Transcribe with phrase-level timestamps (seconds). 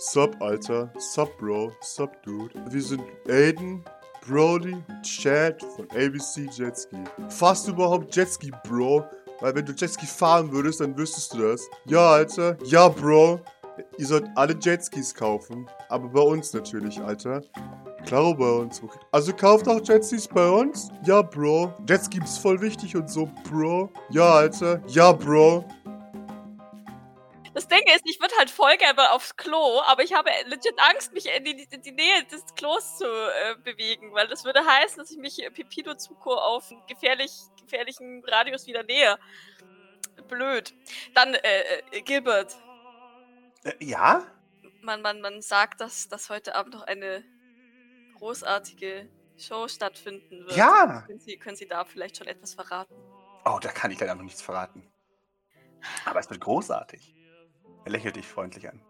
[0.00, 0.90] Sup, Alter.
[0.98, 1.72] Sup, Bro.
[1.82, 2.54] Sup, Dude.
[2.70, 3.84] Wir sind Aiden,
[4.26, 6.96] Brody, Chad von ABC Jetski.
[7.28, 9.04] Fahrst du überhaupt Jetski, Bro?
[9.40, 11.68] Weil wenn du Jetski fahren würdest, dann wüsstest du das.
[11.84, 12.56] Ja, Alter.
[12.64, 13.40] Ja, Bro.
[13.98, 15.68] Ihr sollt alle Jetskis kaufen.
[15.90, 17.42] Aber bei uns natürlich, Alter.
[18.06, 18.80] Klaro bei uns.
[19.12, 20.88] Also kauft auch Jetskis bei uns?
[21.04, 21.74] Ja, Bro.
[21.86, 23.90] Jetski ist voll wichtig und so, Bro.
[24.08, 24.80] Ja, Alter.
[24.86, 25.66] Ja, Bro.
[28.40, 31.92] Halt voll gerne aufs Klo, aber ich habe legit Angst, mich in die, in die
[31.92, 36.34] Nähe des Klos zu äh, bewegen, weil das würde heißen, dass ich mich Pipido Zuko
[36.34, 39.18] auf einen gefährlich, gefährlichen Radius wieder nähe.
[40.26, 40.74] Blöd.
[41.14, 42.56] Dann, äh, äh Gilbert.
[43.64, 44.24] Äh, ja?
[44.80, 47.22] Man, man, man sagt, dass, dass heute Abend noch eine
[48.16, 50.56] großartige Show stattfinden wird.
[50.56, 51.02] Ja!
[51.06, 52.94] Können Sie, können Sie da vielleicht schon etwas verraten?
[53.44, 54.90] Oh, da kann ich leider noch nichts verraten.
[56.04, 57.19] Aber es wird großartig.
[57.84, 58.80] Er lächelt dich freundlich an.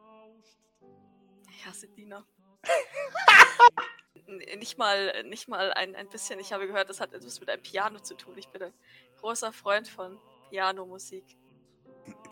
[1.51, 2.25] Ich hasse Dina.
[4.59, 6.41] nicht mal, nicht mal ein, ein bisschen.
[6.41, 8.37] Ich habe gehört, das hat etwas mit einem Piano zu tun.
[8.37, 8.73] Ich bin ein
[9.21, 11.25] großer Freund von Pianomusik.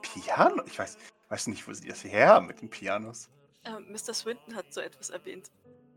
[0.03, 0.65] Piano?
[0.67, 3.29] Ich weiß, weiß nicht, wo sie das her haben mit den Pianos.
[3.65, 4.15] Äh, Mr.
[4.15, 5.51] Swinton hat so etwas erwähnt.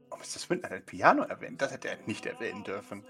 [0.10, 0.40] Oh, Mr.
[0.40, 1.62] Swinton hat ein Piano erwähnt.
[1.62, 3.06] Das hätte er nicht erwähnen dürfen.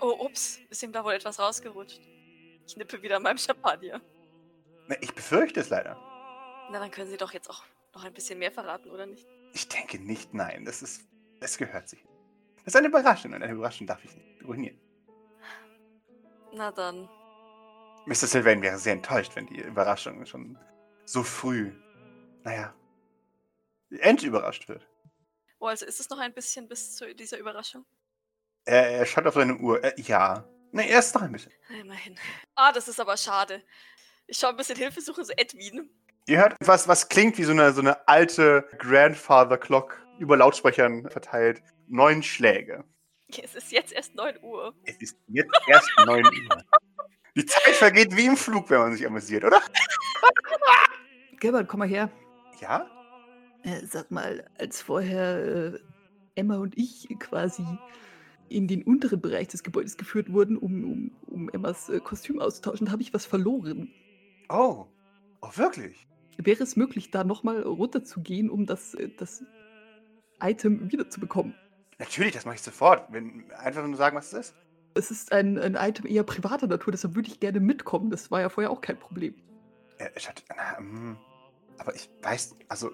[0.00, 2.00] Oh, ups, ist ihm da wohl etwas rausgerutscht.
[2.66, 4.00] Ich nippe wieder an meinem Champagner.
[5.00, 5.96] Ich befürchte es leider.
[6.70, 9.26] Na, dann können Sie doch jetzt auch noch ein bisschen mehr verraten, oder nicht?
[9.52, 10.64] Ich denke nicht, nein.
[10.64, 11.02] Das ist.
[11.40, 12.04] Es gehört sich.
[12.64, 14.80] Das ist eine Überraschung und eine Überraschung darf ich nicht ruinieren.
[16.52, 17.08] Na dann.
[18.06, 18.26] Mr.
[18.26, 20.58] Sylvain wäre sehr enttäuscht, wenn die Überraschung schon
[21.04, 21.72] so früh,
[22.44, 22.74] naja,
[23.90, 24.86] entüberrascht wird.
[25.58, 27.84] Oh, also ist es noch ein bisschen bis zu dieser Überraschung?
[28.64, 29.82] Er, er schaut auf seine Uhr.
[29.82, 30.44] Äh, ja.
[30.72, 31.52] Ne, erst noch ein bisschen.
[31.68, 32.18] Immerhin.
[32.54, 33.62] Ah, das ist aber schade.
[34.32, 35.90] Ich schaue ein bisschen Hilfe suchen, so Edwin.
[36.26, 41.06] Ihr hört was, was klingt wie so eine, so eine alte Grandfather Clock über Lautsprechern
[41.10, 41.62] verteilt.
[41.86, 42.82] Neun Schläge.
[43.28, 44.74] Es ist jetzt erst 9 Uhr.
[44.84, 46.64] Es ist jetzt erst 9 Uhr.
[47.36, 49.60] Die Zeit vergeht wie im Flug, wenn man sich amüsiert, oder?
[51.40, 52.10] Gilbert, komm mal her.
[52.58, 52.88] Ja?
[53.64, 55.78] Äh, sag mal, als vorher äh,
[56.36, 57.66] Emma und ich quasi
[58.48, 62.90] in den unteren Bereich des Gebäudes geführt wurden, um, um, um Emmas äh, Kostüm auszutauschen,
[62.90, 63.92] habe ich was verloren.
[64.52, 64.86] Oh.
[65.40, 66.06] Oh, wirklich?
[66.36, 69.42] Wäre es möglich, da nochmal runterzugehen, um das, äh, das
[70.42, 71.54] Item wiederzubekommen?
[71.98, 73.10] Natürlich, das mache ich sofort.
[73.10, 74.54] Wenn, einfach nur sagen, was es ist.
[74.94, 78.10] Es ist ein, ein Item eher privater Natur, deshalb würde ich gerne mitkommen.
[78.10, 79.34] Das war ja vorher auch kein Problem.
[79.98, 81.16] Äh, hat, na, hm,
[81.78, 82.90] aber ich weiß, also.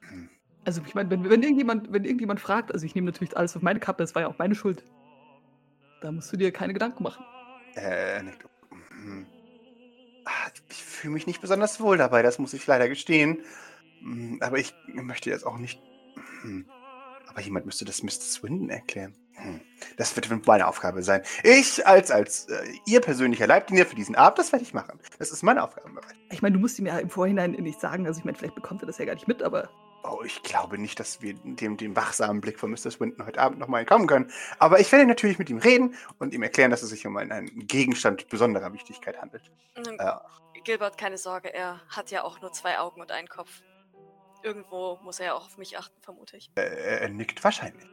[0.00, 0.28] Hm.
[0.64, 3.62] Also ich meine, wenn, wenn, irgendjemand, wenn irgendjemand fragt, also ich nehme natürlich alles auf
[3.62, 4.82] meine Kappe, das war ja auch meine Schuld.
[6.00, 7.24] Da musst du dir keine Gedanken machen.
[7.76, 8.44] Äh, nicht.
[10.70, 13.42] Ich fühle mich nicht besonders wohl dabei, das muss ich leider gestehen.
[14.00, 15.80] Hm, aber ich möchte jetzt auch nicht.
[16.42, 16.66] Hm.
[17.28, 18.10] Aber jemand müsste das Mr.
[18.10, 19.14] Swindon erklären.
[19.34, 19.60] Hm.
[19.96, 21.22] Das wird meine Aufgabe sein.
[21.42, 24.98] Ich als, als äh, Ihr persönlicher Leibdiener für diesen Abend, das werde ich machen.
[25.18, 25.90] Das ist meine Aufgabe.
[26.30, 28.06] Ich meine, du musst ihm ja im Vorhinein nicht sagen.
[28.06, 29.68] Also ich meine, vielleicht bekommt er das ja gar nicht mit, aber
[30.08, 32.90] Oh, ich glaube nicht, dass wir dem, dem wachsamen Blick von Mr.
[32.92, 34.30] Swinton heute Abend nochmal entkommen können.
[34.58, 37.32] Aber ich werde natürlich mit ihm reden und ihm erklären, dass es sich um einen,
[37.32, 39.50] einen Gegenstand besonderer Wichtigkeit handelt.
[39.76, 39.98] Mhm.
[39.98, 40.12] Äh,
[40.66, 43.62] Gilbert, keine Sorge, er hat ja auch nur zwei Augen und einen Kopf.
[44.42, 46.50] Irgendwo muss er ja auch auf mich achten, vermute ich.
[46.56, 47.86] Äh, er nickt wahrscheinlich.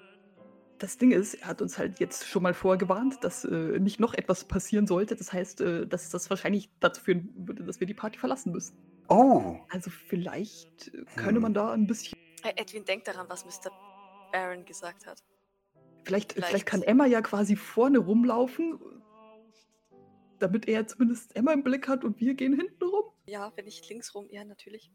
[0.79, 4.15] Das Ding ist, er hat uns halt jetzt schon mal vorgewarnt, dass äh, nicht noch
[4.15, 5.15] etwas passieren sollte.
[5.15, 8.75] Das heißt, äh, dass das wahrscheinlich dazu führen würde, dass wir die Party verlassen müssen.
[9.07, 9.59] Oh.
[9.69, 11.53] Also vielleicht könnte man hm.
[11.53, 12.17] da ein bisschen.
[12.43, 13.71] Edwin denkt daran, was Mr.
[14.31, 15.23] Baron gesagt hat.
[16.05, 16.49] Vielleicht, vielleicht.
[16.49, 18.79] vielleicht kann Emma ja quasi vorne rumlaufen,
[20.43, 23.05] damit er zumindest Emma im Blick hat und wir gehen hinten rum.
[23.25, 24.91] Ja, wenn ich links rum, ja, natürlich.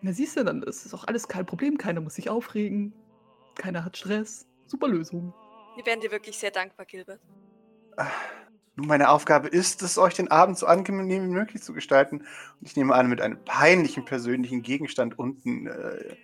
[0.00, 1.76] Na siehst du, dann ist es auch alles kein Problem.
[1.76, 2.94] Keiner muss sich aufregen.
[3.56, 4.48] Keiner hat Stress.
[4.66, 5.34] Super Lösung.
[5.76, 7.20] Wir wären dir wirklich sehr dankbar, Gilbert.
[7.96, 8.10] Ach.
[8.76, 12.18] Nun, meine Aufgabe ist es, euch den Abend so angenehm wie möglich zu gestalten.
[12.18, 16.14] Und ich nehme an, mit einem peinlichen persönlichen Gegenstand unten äh,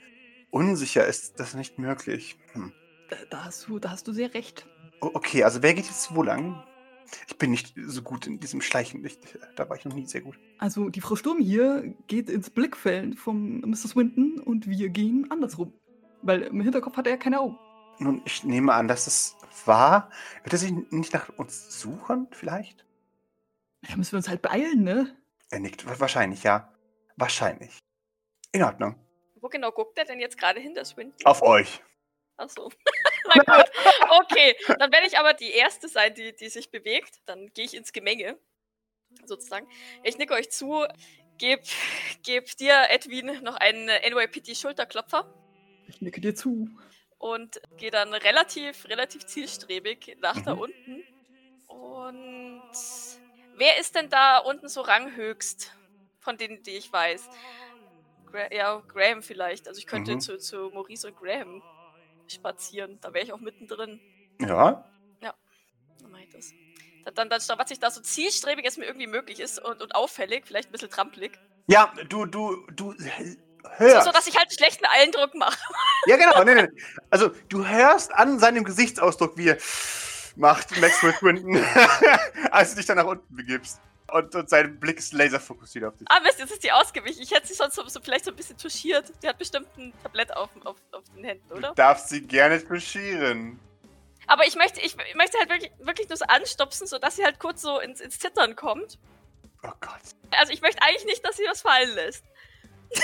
[0.50, 2.38] unsicher ist das nicht möglich.
[2.52, 2.72] Hm.
[3.10, 4.68] Da, da, hast du, da hast du sehr recht.
[5.00, 6.62] Okay, also wer geht jetzt wo lang?
[7.28, 9.04] Ich bin nicht so gut in diesem Schleichen.
[9.04, 9.18] Ich,
[9.56, 10.38] da war ich noch nie sehr gut.
[10.58, 13.88] Also die Frau Sturm hier geht ins Blickfeld vom Mr.
[13.88, 15.72] Swinton und wir gehen andersrum.
[16.22, 17.58] Weil im Hinterkopf hat er ja keine Augen.
[17.98, 19.36] Nun, ich nehme an, dass es
[19.66, 20.10] war.
[20.42, 22.84] Wird er sich nicht nach uns suchen, vielleicht?
[23.88, 25.16] Ja, müssen wir uns halt beeilen, ne?
[25.50, 25.86] Er nickt.
[26.00, 26.72] Wahrscheinlich, ja.
[27.16, 27.78] Wahrscheinlich.
[28.52, 28.96] In Ordnung.
[29.40, 31.14] Wo genau guckt er denn jetzt gerade hin, das Wind?
[31.24, 31.82] Auf euch.
[32.36, 32.70] Ach so.
[33.28, 33.66] Na gut.
[34.22, 37.20] Okay, dann werde ich aber die Erste sein, die, die sich bewegt.
[37.26, 38.38] Dann gehe ich ins Gemenge.
[39.26, 39.68] Sozusagen.
[40.02, 40.86] Ich nicke euch zu.
[41.38, 41.62] geb,
[42.22, 45.24] geb dir, Edwin, noch einen NYPD-Schulterklopfer
[45.86, 46.68] Ich nicke dir zu.
[47.18, 50.58] und gehe dann relativ, relativ zielstrebig nach da Mhm.
[50.60, 51.04] unten.
[51.66, 52.62] Und
[53.52, 55.76] wer ist denn da unten so ranghöchst
[56.20, 57.30] von denen, die ich weiß?
[58.26, 59.68] Gra ja, Graham vielleicht.
[59.68, 60.20] Also ich könnte Mhm.
[60.20, 61.62] zu, zu Maurice und Graham
[62.28, 62.98] spazieren.
[63.00, 64.00] Da wäre ich auch mittendrin.
[64.40, 64.84] Ja.
[66.00, 66.52] Dann mach ich das.
[67.04, 69.94] Dann, dann, dann was ich da so zielstrebig es mir irgendwie möglich ist und, und
[69.94, 71.38] auffällig, vielleicht ein bisschen trampelig.
[71.66, 73.04] Ja, du, du, du So,
[73.78, 74.04] hörst.
[74.06, 75.58] so dass ich halt einen schlechten Eindruck mache.
[76.06, 76.44] Ja, genau.
[76.44, 76.68] Nee, nee.
[77.08, 79.58] Also, du hörst an seinem Gesichtsausdruck, wie er
[80.36, 81.56] macht Maxwell Swinton,
[82.50, 83.80] als du dich dann nach unten begibst.
[84.12, 86.06] Und, und sein Blick ist laserfokussiert auf dich.
[86.10, 87.22] Ah, Mist, jetzt ist die ausgewichen.
[87.22, 89.10] Ich hätte sie sonst so, so vielleicht so ein bisschen touchiert.
[89.22, 91.68] Die hat bestimmt ein Tablett auf, auf, auf den Händen, oder?
[91.68, 93.58] Du darfst sie gerne touchieren.
[94.26, 97.62] Aber ich möchte, ich möchte halt wirklich, wirklich nur so anstupsen, sodass sie halt kurz
[97.62, 98.98] so ins, ins Zittern kommt.
[99.62, 100.00] Oh Gott.
[100.30, 102.24] Also ich möchte eigentlich nicht, dass sie was fallen lässt.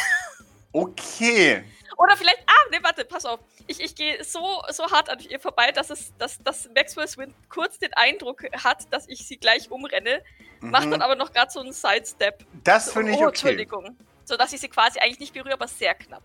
[0.73, 1.65] Okay.
[1.97, 3.41] Oder vielleicht, ah, nee, warte, pass auf.
[3.67, 7.35] Ich, ich gehe so, so hart an ihr vorbei, dass es, dass, dass Maxwell Swin
[7.49, 10.23] kurz den Eindruck hat, dass ich sie gleich umrenne,
[10.61, 10.91] macht Mhm.
[10.93, 12.47] dann aber noch gerade so einen Sidestep.
[12.65, 13.29] Das So, finde ich oh, okay.
[13.29, 13.97] Entschuldigung.
[14.25, 16.23] So dass ich sie quasi eigentlich nicht berühre, aber sehr knapp.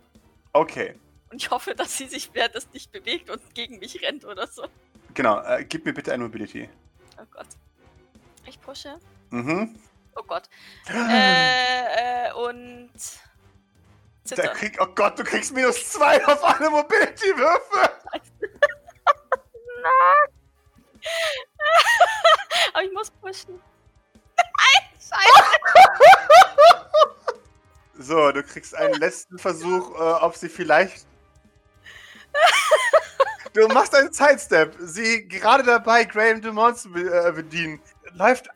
[0.54, 0.96] Okay.
[1.32, 4.48] Und ich hoffe, dass sie sich während das nicht bewegt und gegen mich rennt oder
[4.48, 4.66] so.
[5.14, 5.42] Genau.
[5.42, 6.70] Äh, gib mir bitte ein Mobility.
[7.20, 7.48] Oh Gott.
[8.46, 9.00] Ich pushe.
[9.32, 9.76] Mhm.
[10.16, 10.44] Oh Gott.
[10.88, 12.92] Äh, äh, und.
[14.28, 14.56] Da Zittern.
[14.56, 17.82] krieg, oh Gott, du kriegst minus zwei auf alle Mobility-Würfe.
[22.74, 23.62] Aber ich muss pushen.
[24.36, 25.60] Nein, scheiße.
[28.00, 31.06] So, du kriegst einen letzten Versuch, äh, ob sie vielleicht.
[33.54, 34.76] Du machst einen Sidestep.
[34.80, 37.80] Sie gerade dabei, Graham Dumont zu äh, bedienen.
[38.12, 38.50] Läuft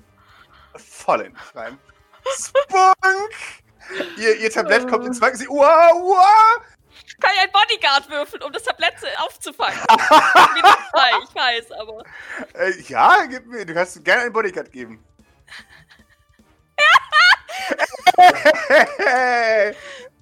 [0.75, 1.80] voll in rein.
[2.36, 3.31] Spunk!
[4.18, 5.38] Ihr, ihr Tablett kommt ins Wanken.
[5.39, 5.47] Sie.
[5.47, 6.62] Wow, wow!
[7.19, 9.77] Kann ich einen Bodyguard würfeln, um das Tablett aufzufangen?
[9.88, 12.03] Zwei, ich weiß, aber.
[12.53, 13.65] Äh, ja, gib mir.
[13.65, 15.03] Du kannst gerne einen Bodyguard geben.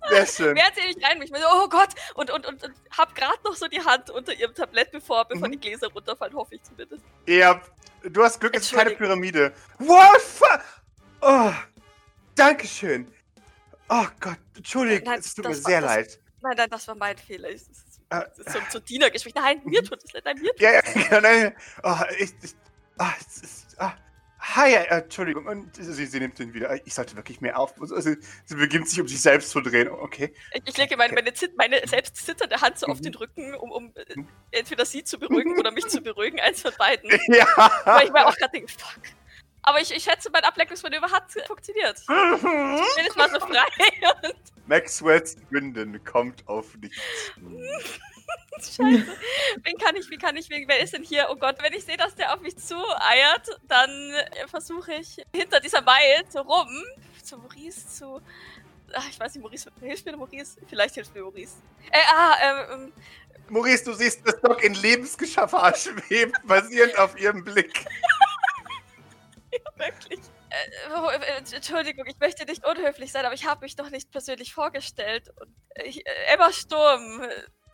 [0.09, 0.55] Sehr schön.
[0.55, 3.55] Während sie nicht rein mich, so, oh Gott, und, und, und, und hab gerade noch
[3.55, 5.53] so die Hand unter ihrem Tablett, bevor, bevor Mhm.
[5.53, 7.03] die Gläser runterfallen, hoffe ich zumindest.
[7.27, 7.61] Ja,
[8.03, 8.91] du hast Glück, es ist keine.
[8.91, 9.53] Pyramide.
[9.79, 10.21] What?
[10.21, 10.45] fu-
[11.21, 11.51] Oh,
[12.35, 13.11] Dankeschön.
[13.89, 16.19] Oh Gott, Entschuldigung, es tut mir war- sehr das- leid.
[16.41, 17.49] Nein, nein, das war mein Fehler.
[17.49, 19.33] Es ist, Äh, es ist so, so Dienergespräch.
[19.35, 20.81] Nein, mir tut es leid, nein, mir tut Ja, ja,
[21.11, 21.55] ja, nein.
[21.83, 22.53] Oh, ich, ich,
[22.97, 23.93] ah, es ist, ah.
[24.39, 25.45] Hi, äh, Entschuldigung.
[25.47, 26.73] Und sie, sie nimmt den wieder.
[26.85, 27.73] Ich sollte wirklich mehr auf.
[27.81, 29.89] Also, sie, beginnt sich um sich selbst zu drehen.
[29.89, 30.33] Okay.
[30.53, 33.03] Ich, ich lege meine, meine, Zit meine selbst zitternde Hand so auf Mhm.
[33.03, 34.27] den Rücken, um, um äh, Mhm.
[34.51, 37.09] entweder sie zu beruhigen oder mich zu beruhigen, eins von beiden.
[37.27, 37.47] Ja.
[37.83, 39.01] Weil ich mir auch gerade denke, fuck.
[39.67, 41.99] Aber ich, ich schätze, mein Ablenkungsmanöver hat funktioniert.
[41.99, 43.65] Ich bin jetzt mal so frei.
[44.65, 46.97] Maxwell Swindon kommt auf dich
[47.33, 47.41] zu.
[48.59, 49.05] Scheiße.
[49.63, 51.27] Wen kann ich, wie kann ich, wer ist denn hier?
[51.29, 54.13] Oh Gott, wenn ich sehe, dass der auf mich zu eiert, dann
[54.47, 56.85] versuche ich hinter dieser Mile so rum
[57.21, 58.21] zu Maurice zu.
[58.93, 60.57] Ach, ich weiß nicht, Maurice, hilft mir Maurice?
[60.67, 61.57] Vielleicht hilft mir Maurice.
[61.91, 62.35] Äh, ah,
[62.71, 62.93] ähm,
[63.49, 67.85] Maurice, du siehst, dass Doc in Lebensgefahr schwebt, basierend auf ihrem Blick.
[69.77, 70.19] Wirklich.
[70.49, 74.53] Äh, äh, Entschuldigung, ich möchte nicht unhöflich sein, aber ich habe mich doch nicht persönlich
[74.53, 75.29] vorgestellt.
[75.39, 77.21] Und ich, äh, Emma Sturm.
[77.23, 77.29] äh,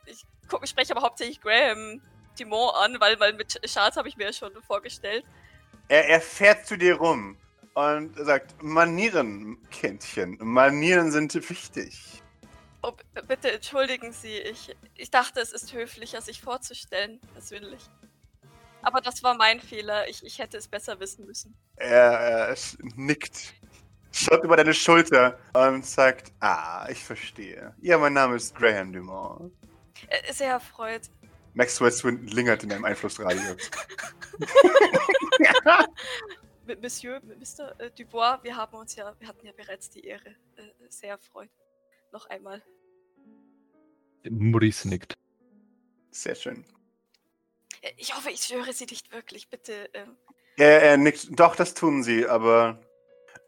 [0.06, 2.02] Ich, guck, ich spreche aber hauptsächlich Graham
[2.36, 5.24] Timon an, weil, weil mit Charles habe ich mir ja schon vorgestellt.
[5.88, 7.38] Er, er fährt zu dir rum
[7.76, 12.22] und sagt: Manieren, Kindchen, Manieren sind wichtig.
[12.86, 12.92] Oh,
[13.28, 17.82] bitte entschuldigen Sie, ich, ich dachte, es ist höflicher, sich vorzustellen, persönlich.
[18.84, 20.08] Aber das war mein Fehler.
[20.08, 21.56] Ich, ich hätte es besser wissen müssen.
[21.78, 22.56] Er, er
[22.96, 23.54] nickt,
[24.12, 27.74] schaut über deine Schulter und sagt: Ah, ich verstehe.
[27.82, 29.52] Ja, mein Name ist Graham Dumont.
[30.32, 31.10] Sehr erfreut.
[31.54, 33.72] Maxwell Swinton lingert in deinem Einflussradius.
[36.66, 37.80] M Monsieur, Mr.
[37.80, 40.30] äh, Dubois, wir haben uns ja, wir hatten ja bereits die Ehre.
[40.56, 41.50] Äh, sehr erfreut.
[42.12, 42.64] Noch einmal.
[44.30, 45.14] Maurice nickt.
[46.12, 46.66] Sehr schön.
[47.98, 49.50] Ich hoffe, ich störe Sie nicht wirklich.
[49.50, 49.90] Bitte.
[50.58, 51.28] Er, er nickt.
[51.32, 52.80] Doch, das tun sie, aber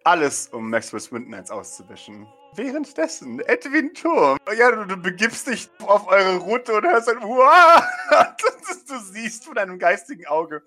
[0.04, 2.28] alles, um Maxwell Swinton eins auszuwischen.
[2.56, 4.38] Währenddessen, Edwin Turm.
[4.58, 7.84] Ja, du, du begibst dich auf eure Route und hörst ein Wow!
[8.88, 10.62] du siehst von deinem geistigen Auge,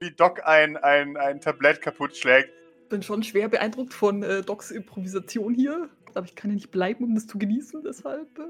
[0.00, 2.50] wie Doc ein, ein, ein Tablett kaputt schlägt.
[2.88, 5.88] bin schon schwer beeindruckt von äh, Docs Improvisation hier.
[6.14, 8.38] Aber ich kann ja nicht bleiben, um das zu genießen, deshalb.
[8.38, 8.42] Äh,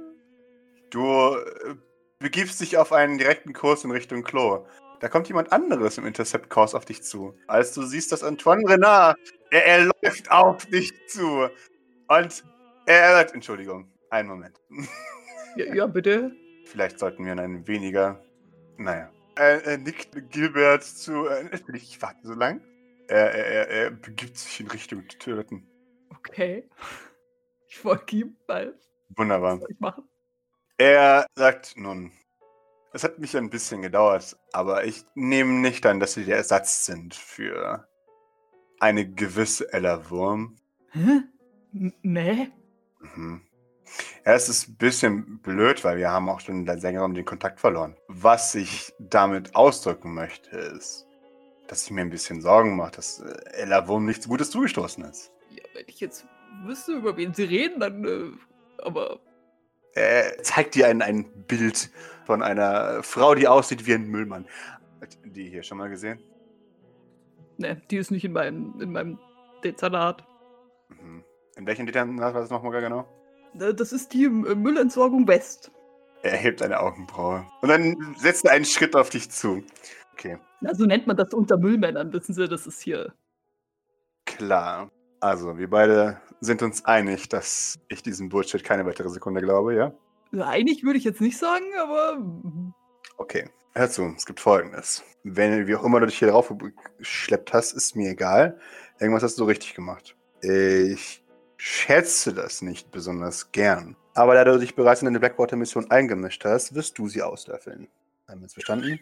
[0.90, 1.74] Du äh,
[2.18, 4.66] begibst dich auf einen direkten Kurs in Richtung Klo.
[5.00, 7.34] Da kommt jemand anderes im Intercept-Kurs auf dich zu.
[7.46, 9.16] Als du siehst, dass Antoine Renard,
[9.50, 11.48] er, er läuft auf dich zu.
[12.08, 12.44] Und
[12.86, 14.60] er sagt, Entschuldigung, einen Moment.
[15.56, 16.32] Ja, ja, bitte.
[16.64, 18.22] Vielleicht sollten wir in ein weniger.
[18.76, 19.10] Naja.
[19.36, 21.26] Er, er nickt Gilbert zu.
[21.26, 22.60] Äh, ich warte so lang.
[23.08, 25.66] Er, er, er, begibt sich in Richtung Toiletten.
[26.10, 26.68] Okay.
[27.68, 28.78] Ich folge ihm, weil.
[29.16, 29.54] Wunderbar.
[29.54, 30.07] Was soll ich machen?
[30.78, 32.12] Er sagt nun,
[32.92, 36.86] es hat mich ein bisschen gedauert, aber ich nehme nicht an, dass Sie der Ersatz
[36.86, 37.88] sind für
[38.78, 40.56] eine gewisse Ella Wurm.
[40.92, 41.22] Hä?
[41.72, 42.52] Nee?
[43.00, 43.42] Mhm.
[44.24, 47.58] Ja, es ist ein bisschen blöd, weil wir haben auch schon seit längerem den Kontakt
[47.58, 47.96] verloren.
[48.06, 51.08] Was ich damit ausdrücken möchte, ist,
[51.66, 55.32] dass ich mir ein bisschen Sorgen mache, dass äh, Ella Wurm nichts Gutes zugestoßen ist.
[55.50, 56.24] Ja, wenn ich jetzt
[56.64, 58.04] wüsste, über wen sie reden, dann.
[58.04, 58.30] Äh,
[58.82, 59.18] aber.
[59.94, 61.90] Er zeigt dir ein, ein Bild
[62.24, 64.46] von einer Frau, die aussieht wie ein Müllmann.
[65.00, 66.20] Hat die hier schon mal gesehen?
[67.56, 69.18] Ne, die ist nicht in meinem, in meinem
[69.64, 70.24] Dezernat.
[70.88, 71.24] Mhm.
[71.56, 73.08] In welchem Detail war das nochmal genau?
[73.58, 75.72] Äh, Das ist die äh, Müllentsorgung West.
[76.22, 77.46] Er hebt eine Augenbraue.
[77.62, 79.62] Und dann setzt er einen Schritt auf dich zu.
[80.12, 83.14] Okay, Na, so nennt man das unter Müllmännern, wissen Sie, das ist hier.
[84.24, 84.90] klar.
[85.20, 89.92] Also, wir beide sind uns einig, dass ich diesem Bullshit keine weitere Sekunde glaube, ja?
[90.44, 92.18] Einig würde ich jetzt nicht sagen, aber.
[93.16, 93.48] Okay.
[93.74, 95.04] Hör zu, es gibt folgendes.
[95.22, 96.52] Wenn, wie auch immer du dich hier drauf
[96.98, 98.58] geschleppt hast, ist mir egal.
[98.98, 100.16] Irgendwas hast du richtig gemacht.
[100.40, 101.22] Ich
[101.58, 103.96] schätze das nicht besonders gern.
[104.14, 107.86] Aber da du dich bereits in eine Blackwater-Mission eingemischt hast, wirst du sie auslöffeln.
[108.26, 108.98] Haben wir uns verstanden?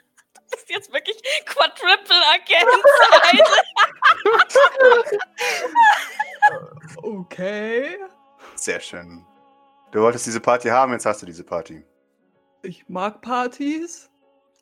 [0.51, 2.67] Das ist jetzt wirklich Quadruple Agent.
[6.97, 7.99] Okay.
[8.55, 9.25] Sehr schön.
[9.93, 11.85] Du wolltest diese Party haben, jetzt hast du diese Party.
[12.63, 14.11] Ich mag Partys.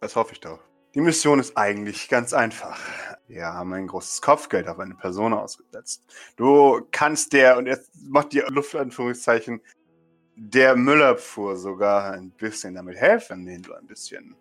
[0.00, 0.60] Das hoffe ich doch.
[0.94, 2.78] Die Mission ist eigentlich ganz einfach.
[3.26, 6.04] Wir haben ein großes Kopfgeld auf eine Person ausgesetzt.
[6.36, 9.60] Du kannst der, und jetzt macht die Luftanführungszeichen,
[10.36, 14.36] der Müllabfuhr sogar ein bisschen damit helfen, indem du ein bisschen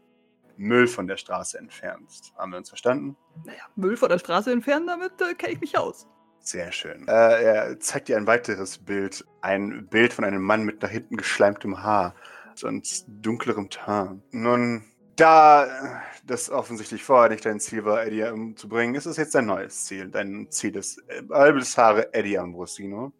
[0.57, 2.33] Müll von der Straße entfernst.
[2.37, 3.17] Haben wir uns verstanden?
[3.45, 6.07] Naja, Müll von der Straße entfernen, damit äh, kenne ich mich aus.
[6.39, 7.07] Sehr schön.
[7.07, 9.25] Äh, er zeigt dir ein weiteres Bild.
[9.41, 12.15] Ein Bild von einem Mann mit nach hinten geschleimtem Haar
[12.63, 14.21] und dunklerem Teint.
[14.33, 14.83] Nun,
[15.15, 19.85] da das offensichtlich vorher nicht dein Ziel war, Eddie umzubringen, ist es jetzt dein neues
[19.85, 20.09] Ziel.
[20.09, 23.13] Dein Ziel ist äh, Albelshaare Eddie Ambrosino.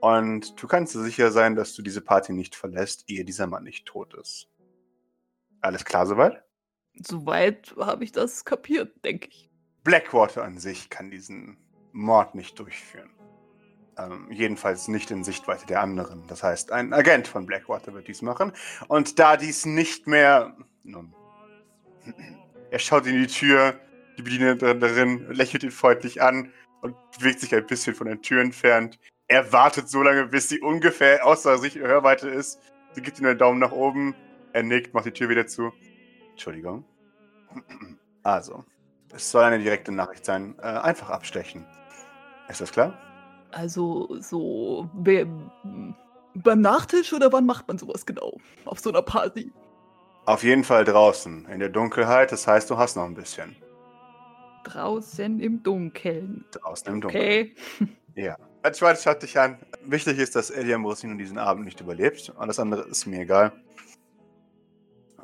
[0.00, 3.62] Und du kannst dir sicher sein, dass du diese Party nicht verlässt, ehe dieser Mann
[3.62, 4.48] nicht tot ist.
[5.60, 6.42] Alles klar soweit?
[6.94, 9.50] Soweit habe ich das kapiert, denke ich.
[9.84, 11.56] Blackwater an sich kann diesen
[11.92, 13.10] Mord nicht durchführen.
[13.98, 16.26] Ähm, jedenfalls nicht in Sichtweite der anderen.
[16.28, 18.52] Das heißt, ein Agent von Blackwater wird dies machen.
[18.88, 20.56] Und da dies nicht mehr.
[20.82, 21.14] Nun.
[22.70, 23.78] Er schaut in die Tür,
[24.18, 28.98] die Bedienerin lächelt ihn freundlich an und bewegt sich ein bisschen von der Tür entfernt.
[29.28, 32.60] Er wartet so lange, bis sie ungefähr außer sich Hörweite ist.
[32.92, 34.14] Sie gibt ihm einen Daumen nach oben.
[34.52, 35.72] Er nickt, macht die Tür wieder zu.
[36.32, 36.84] Entschuldigung.
[38.22, 38.64] Also,
[39.14, 40.54] es soll eine direkte Nachricht sein.
[40.58, 41.66] Äh, einfach abstechen.
[42.48, 42.98] Ist das klar?
[43.50, 44.88] Also, so.
[44.94, 45.26] wer-
[46.34, 48.38] beim Nachtisch oder wann macht man sowas genau?
[48.64, 49.52] Auf so einer Party?
[50.24, 52.32] Auf jeden Fall draußen, in der Dunkelheit.
[52.32, 53.54] Das heißt, du hast noch ein bisschen.
[54.64, 56.44] Draußen im Dunkeln.
[56.52, 57.22] Draußen im Dunkeln.
[57.22, 57.54] Okay.
[58.14, 58.36] Ja.
[58.62, 59.56] Als Schweiz schaut dich an.
[59.86, 62.30] Wichtig ist, dass Eddie Ambrosino diesen Abend nicht überlebt.
[62.36, 63.52] Alles andere ist mir egal.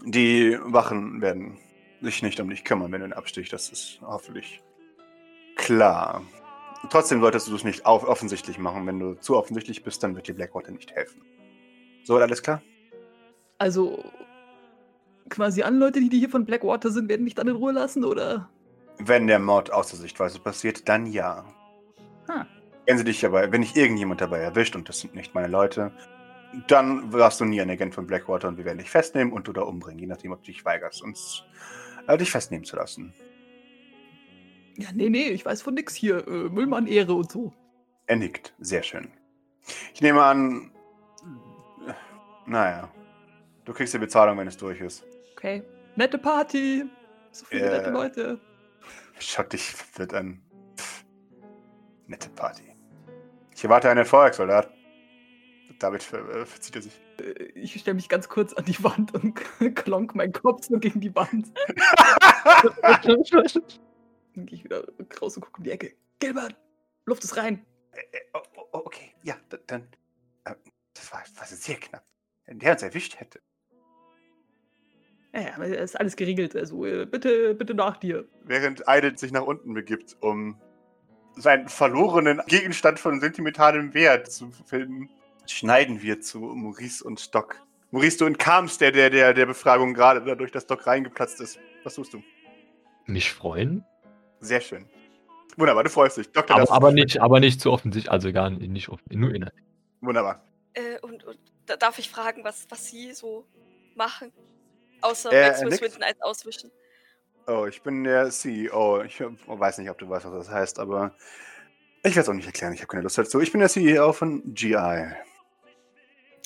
[0.04, 1.58] Die Wachen werden
[2.00, 3.52] sich nicht um dich kümmern, wenn du ihn abstichst.
[3.52, 4.62] Das ist hoffentlich
[5.56, 6.22] klar.
[6.90, 8.86] Trotzdem solltest du es nicht offensichtlich machen.
[8.86, 11.22] Wenn du zu offensichtlich bist, dann wird dir Blackwater nicht helfen.
[12.04, 12.62] So, alles klar?
[13.58, 14.04] Also,
[15.28, 18.48] quasi alle Leute, die hier von Blackwater sind, werden mich dann in Ruhe lassen, oder?
[18.98, 21.44] Wenn der Mord außer Sichtweise passiert, dann ja.
[22.28, 22.46] Ha.
[22.86, 25.92] Wenn sie dich aber, wenn dich irgendjemand dabei erwischt und das sind nicht meine Leute,
[26.66, 29.66] dann warst du nie ein Agent von Blackwater und wir werden dich festnehmen und oder
[29.66, 31.44] umbringen, je nachdem, ob du dich weigerst, uns
[32.06, 33.12] äh, dich festnehmen zu lassen.
[34.76, 36.26] Ja, nee, nee, ich weiß von nix hier.
[36.26, 37.52] Äh, Müllmann Ehre und so.
[38.06, 39.10] Er nickt, sehr schön.
[39.92, 40.70] Ich nehme an,
[41.86, 41.92] äh,
[42.46, 42.88] naja,
[43.64, 45.04] du kriegst die Bezahlung, wenn es durch ist.
[45.32, 45.62] Okay.
[45.96, 46.84] Nette Party.
[47.32, 47.76] So viele Äh.
[47.78, 48.40] nette Leute.
[49.18, 50.40] Schaut dich verwirrt an.
[50.76, 51.04] Pff,
[52.06, 52.62] nette Party.
[53.54, 54.38] Ich erwarte einen Erfolg,
[55.78, 57.00] Damit ver äh, verzieht er sich.
[57.20, 59.34] Äh, Ich stelle mich ganz kurz an die Wand und
[59.76, 61.52] klonk meinen Kopf so gegen die Wand.
[64.34, 64.84] Dann gehe ich wieder
[65.20, 65.94] raus und gucke in die Ecke.
[66.18, 66.56] Gilbert,
[67.06, 67.64] Luft ist rein.
[67.92, 69.82] Äh, äh, oh, oh, oh, okay, ja, dann.
[70.44, 70.54] Äh,
[70.94, 72.04] das war, war sehr knapp.
[72.46, 73.40] Wenn der uns erwischt hätte.
[75.32, 76.56] Ja, ja, es ist alles geregelt.
[76.56, 78.26] Also bitte, bitte nach dir.
[78.44, 80.60] Während Idle sich nach unten begibt, um
[81.36, 85.08] seinen verlorenen Gegenstand von sentimentalem Wert zu finden,
[85.50, 87.60] schneiden wir zu Maurice und Doc.
[87.90, 91.58] Maurice, du entkamst der, der, der, der Befragung gerade dadurch, dass Doc reingeplatzt ist.
[91.84, 92.22] Was tust du?
[93.06, 93.84] Mich freuen?
[94.40, 94.86] Sehr schön.
[95.56, 96.30] Wunderbar, du freust dich.
[96.30, 99.64] Doktor, Aber, aber, nicht, aber nicht zu offensichtlich, also gar nicht, nicht offen, nur inhaltlich.
[100.00, 100.44] Wunderbar.
[100.74, 103.44] Äh, und, und da darf ich fragen, was, was Sie so
[103.96, 104.32] machen?
[105.00, 105.78] Außer Äh, nix.
[105.78, 106.70] Swinton als auswischen.
[107.46, 109.02] Oh, ich bin der CEO.
[109.02, 111.14] Ich weiß nicht, ob du weißt, was das heißt, aber
[112.04, 112.72] ich werde es auch nicht erklären.
[112.74, 113.40] Ich habe keine Lust dazu.
[113.40, 114.76] Ich bin der CEO von GI.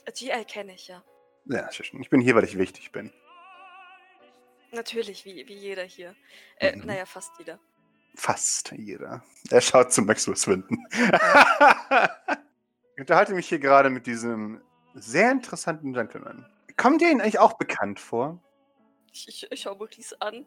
[0.04, 1.02] Äh, GI kenne ich ja.
[1.46, 1.68] Ja.
[1.70, 3.12] Ich bin hier, weil ich wichtig bin.
[4.70, 6.14] Natürlich, wie, wie jeder hier.
[6.58, 6.86] Äh, Mhm.
[6.86, 7.58] Naja, fast jeder.
[8.14, 9.22] Fast jeder.
[9.50, 10.78] Er schaut zu Maxwell Swinton.
[12.94, 14.60] ich unterhalte mich hier gerade mit diesem
[14.94, 16.46] sehr interessanten Gentleman.
[16.76, 18.38] Kommt dir ihn eigentlich auch bekannt vor?
[19.12, 20.46] Ich, ich, ich schaue Maurice an.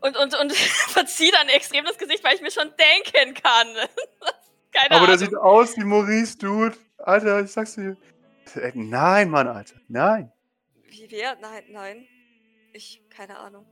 [0.00, 0.52] Und, und, und
[0.88, 3.66] verziehe dann extrem das Gesicht, weil ich mir schon denken kann.
[4.72, 5.06] Keine Aber Ahnung.
[5.08, 6.76] der sieht aus wie Maurice, Dude.
[6.98, 7.96] Alter, ich sag's dir.
[8.74, 9.80] Nein, Mann, Alter.
[9.88, 10.32] Nein.
[10.88, 11.36] Wie wer?
[11.36, 12.08] Nein, nein.
[12.72, 13.66] Ich, keine Ahnung.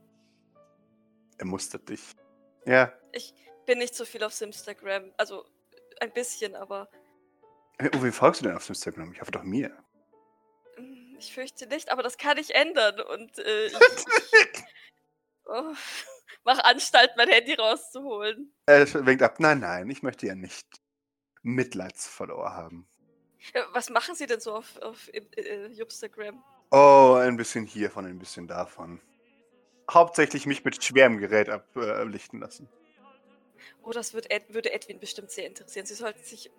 [1.37, 2.01] Er mustert dich.
[2.65, 2.93] Ja.
[3.11, 3.33] Ich
[3.65, 5.13] bin nicht so viel auf Simstagram.
[5.17, 5.45] Also
[5.99, 6.89] ein bisschen, aber
[7.93, 9.11] Oh, wie folgst du denn auf Instagram?
[9.11, 9.69] Ich hoffe doch mir.
[10.77, 11.91] mm, ich fürchte nicht.
[11.91, 12.99] Aber das kann ich ändern.
[13.01, 14.63] Und äh, ich, ich
[15.45, 15.73] oh,
[16.43, 18.53] mach Anstalt, mein Handy rauszuholen.
[18.65, 19.39] Er winkt ab.
[19.39, 20.65] Nein, nein, ich möchte ja nicht
[21.43, 22.87] Mitleidsfollower haben.
[23.53, 26.43] Äh, Was machen Sie denn so auf, auf äh, äh, Instagram?
[26.71, 28.99] Oh, ein bisschen hiervon, ein bisschen davon.
[29.89, 32.67] Hauptsächlich mich mit schwerem Gerät ablichten lassen.
[33.83, 35.85] Oh, das wird Ed, würde Edwin bestimmt sehr interessieren.
[35.85, 36.49] Sie sollten sich,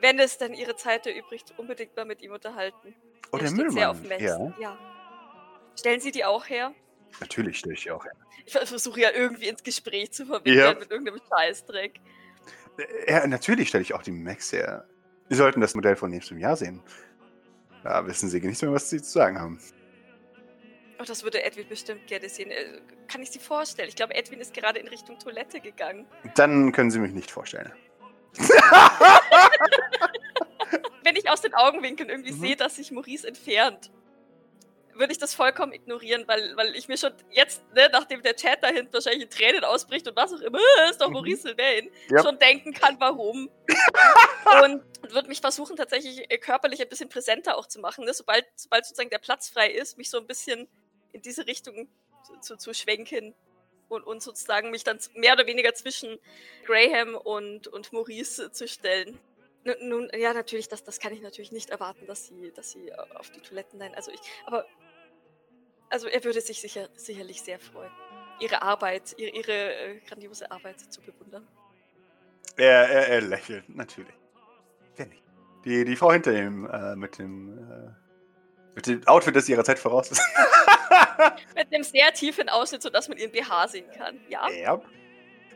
[0.00, 2.94] wenn es dann Ihre Zeit erübrigt, unbedingt mal mit ihm unterhalten.
[3.32, 4.20] Oh, Er der auf Müllmann.
[4.20, 5.72] Ja, ja.
[5.78, 6.74] Stellen Sie die auch her?
[7.20, 8.04] natürlich stelle ich die auch.
[8.04, 8.12] her.
[8.44, 10.74] Ich versuche ja irgendwie ins Gespräch zu verwickeln Ja.
[10.74, 11.98] mit irgendeinem Scheißdreck.
[12.76, 14.86] Äh, Ja, natürlich stelle ich auch die Max her.
[15.28, 16.80] Sie sollten das Modell von nächstem Jahr sehen.
[17.82, 19.60] Da wissen Sie nicht mehr, was Sie zu sagen haben.
[20.98, 22.50] Oh, das würde Edwin bestimmt gerne sehen.
[22.50, 23.88] Äh, Kann ich Sie vorstellen?
[23.88, 26.06] Ich glaube, Edwin ist gerade in Richtung Toilette gegangen.
[26.34, 27.72] Dann können Sie mich nicht vorstellen.
[31.04, 32.40] Wenn ich aus den Augenwinkeln irgendwie Mhm.
[32.40, 33.90] sehe, dass sich Maurice entfernt,
[34.98, 38.62] würde ich das vollkommen ignorieren, weil, weil ich mir schon jetzt, ne, nachdem der Chat
[38.62, 41.14] da hinten wahrscheinlich in Tränen ausbricht und was auch immer, "Äh, ist doch Mhm.
[41.14, 42.22] Maurice Sylvain, Ja.
[42.22, 43.50] schon denken kann, warum.
[44.64, 44.82] und
[45.12, 48.14] würde mich versuchen, tatsächlich äh, körperlich ein bisschen präsenter auch zu machen, ne?
[48.14, 50.68] sobald, sobald sozusagen der Platz frei ist, mich so ein bisschen
[51.12, 51.88] in diese Richtung
[52.24, 53.34] zu, zu, zu schwenken
[53.88, 56.18] und, und sozusagen mich dann mehr oder weniger zwischen
[56.64, 59.18] Graham und, und Maurice zu stellen.
[59.80, 63.30] Nun, ja, natürlich, das, das kann ich natürlich nicht erwarten, dass sie, dass sie auf
[63.30, 63.94] die Toiletten nein.
[63.96, 64.64] Also ich, aber,
[65.90, 67.90] also er würde sich sicher, sicherlich sehr freuen,
[68.40, 71.46] ihre Arbeit, ihre, ihre äh, grandiose Arbeit zu bewundern.
[72.56, 74.14] Er, er, er lächelt, natürlich.
[74.96, 75.22] Wer nicht?
[75.64, 77.90] Die, die Frau hinter ihm äh, mit dem äh,
[78.74, 80.20] mit dem Outfit, das ihrer Zeit voraus ist.
[81.54, 84.20] Mit einem sehr tiefen Ausschnitt, sodass man ihren BH sehen kann.
[84.28, 84.80] Ja, ja.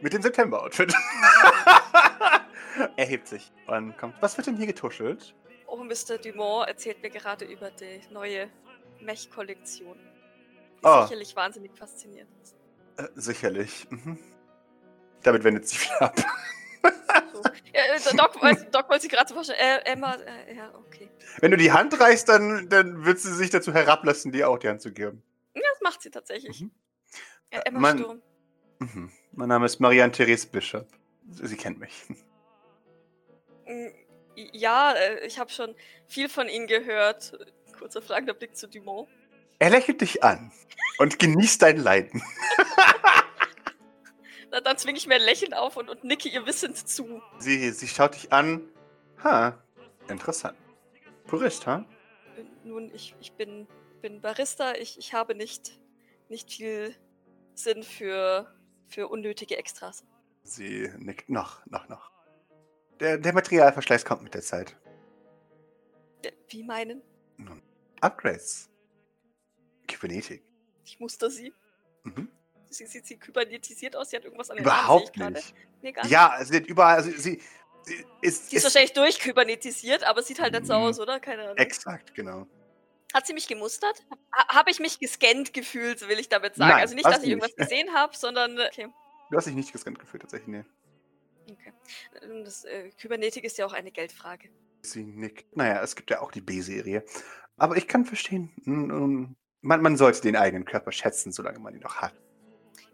[0.01, 0.93] Mit dem September-Outfit.
[2.97, 4.15] er hebt sich und kommt.
[4.21, 5.35] Was wird denn hier getuschelt?
[5.67, 6.19] oh, Mr.
[6.19, 8.49] Dumont erzählt mir gerade über die neue
[9.01, 9.99] Mech-Kollektion.
[10.83, 11.03] Die Ah.
[11.07, 12.57] sicherlich wahnsinnig faszinierend ist.
[12.97, 13.87] Äh, sicherlich.
[13.91, 14.19] Mhm.
[15.23, 16.17] Damit wendet sie wieder ab.
[17.33, 17.43] So.
[17.75, 19.59] Ja, äh, Doc, wollte- Doc wollte sich gerade so vorstellen.
[19.61, 21.09] Äh, Emma, äh, ja, okay.
[21.41, 24.69] Wenn du die Hand reichst, dann, dann wird sie sich dazu herablassen, dir auch die
[24.69, 25.23] Hand zu geben.
[25.55, 26.61] Ja, das macht sie tatsächlich.
[26.63, 26.71] Mhm.
[27.51, 28.23] Äh, Emma man- Sturm.
[28.79, 29.13] Mhm.
[29.33, 30.87] Mein Name ist Marianne Therese Bishop.
[31.31, 31.93] Sie kennt mich.
[33.67, 33.89] Mm,
[34.37, 35.75] Ja, äh, ich habe schon
[36.09, 37.39] viel von Ihnen gehört.
[37.79, 39.09] Kurzer fragender Blick zu Dumont.
[39.61, 40.51] Er lächelt dich an
[40.99, 42.23] und genießt dein Leiden.
[44.51, 47.21] Na, dann zwinge ich mir ein Lächeln auf und, und nicke ihr wissend zu.
[47.39, 48.63] Sie, sie schaut dich an.
[49.23, 49.63] Ha,
[50.09, 50.57] interessant.
[51.27, 51.85] Purist, ha?
[52.37, 53.69] Äh, Nun, ich, ich bin,
[54.01, 54.75] bin Barista.
[54.77, 55.79] Ich, ich habe nicht,
[56.31, 56.97] nicht viel
[57.55, 58.53] Sinn für,
[58.89, 60.05] für unnötige Extras.
[60.43, 62.11] Sie nickt noch, noch, noch.
[62.99, 64.75] Der, der Materialverschleiß kommt mit der Zeit.
[66.49, 67.03] Wie meinen?
[67.37, 67.63] Nun,
[68.01, 68.70] Upgrades.
[69.91, 70.43] Kybernetik.
[70.85, 71.53] Ich muster sie.
[72.05, 72.29] Mhm.
[72.69, 74.11] Sie sieht sie kybernetisiert aus.
[74.11, 75.55] Sie hat irgendwas an den Überhaupt Armen, nicht.
[75.83, 76.07] Nee, nicht.
[76.11, 77.41] Ja, sie hat überall, also sie,
[77.83, 81.19] sie ist, Sie ist wahrscheinlich durchkybernetisiert, aber sieht halt nicht so aus, oder?
[81.21, 81.57] Keine Ahnung.
[81.57, 82.47] exakt, genau.
[83.13, 84.05] Hat sie mich gemustert?
[84.33, 86.71] Ha habe ich mich gescannt gefühlt, will ich damit sagen.
[86.71, 87.59] Nein, also nicht, dass ich irgendwas nicht.
[87.59, 88.57] gesehen habe, sondern.
[88.57, 88.89] äh, Okay.
[89.31, 90.65] Du hast dich nicht gescannt gefühlt, tatsächlich, nee.
[91.51, 91.73] okay.
[92.23, 94.49] Ähm, Das, äh, Kybernetik ist ja auch eine Geldfrage.
[94.83, 95.57] Sie nickt.
[95.57, 97.05] Naja, es gibt ja auch die B-Serie.
[97.57, 98.53] Aber ich kann verstehen,
[99.63, 102.15] man, man sollte den eigenen Körper schätzen, solange man ihn noch hat.